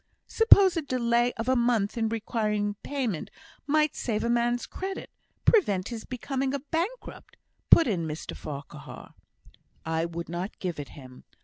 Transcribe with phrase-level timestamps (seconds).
[0.25, 3.29] "Suppose a delay of a month in requiring payment
[3.67, 5.11] might save a man's credit
[5.45, 7.37] prevent his becoming a bankrupt?"
[7.69, 9.13] put in Mr Farquhar.
[9.85, 11.23] "I would not give it him.